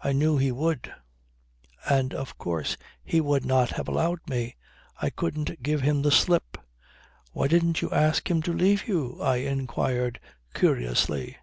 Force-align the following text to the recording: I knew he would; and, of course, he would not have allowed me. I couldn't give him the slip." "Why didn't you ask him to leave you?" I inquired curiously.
I 0.00 0.12
knew 0.12 0.36
he 0.36 0.52
would; 0.52 0.94
and, 1.90 2.14
of 2.14 2.38
course, 2.38 2.76
he 3.02 3.20
would 3.20 3.44
not 3.44 3.70
have 3.70 3.88
allowed 3.88 4.20
me. 4.28 4.54
I 5.02 5.10
couldn't 5.10 5.60
give 5.60 5.80
him 5.80 6.02
the 6.02 6.12
slip." 6.12 6.56
"Why 7.32 7.48
didn't 7.48 7.82
you 7.82 7.90
ask 7.90 8.30
him 8.30 8.42
to 8.42 8.52
leave 8.52 8.86
you?" 8.86 9.20
I 9.20 9.38
inquired 9.38 10.20
curiously. 10.54 11.36